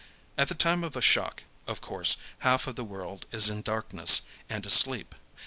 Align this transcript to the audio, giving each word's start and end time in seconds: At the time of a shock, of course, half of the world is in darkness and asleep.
At 0.35 0.47
the 0.47 0.55
time 0.55 0.83
of 0.83 0.95
a 0.95 0.99
shock, 1.01 1.43
of 1.67 1.79
course, 1.79 2.17
half 2.39 2.65
of 2.65 2.75
the 2.75 2.83
world 2.83 3.27
is 3.31 3.49
in 3.49 3.61
darkness 3.61 4.23
and 4.49 4.65
asleep. 4.65 5.13